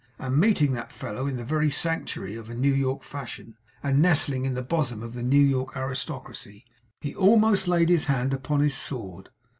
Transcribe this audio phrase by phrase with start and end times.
[0.17, 4.55] And meeting that fellow in the very sanctuary of New York fashion, and nestling in
[4.55, 6.65] the bosom of the New York aristocracy!
[7.01, 9.29] He almost laid his hand upon his sword.